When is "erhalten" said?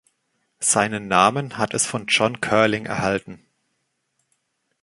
2.87-3.45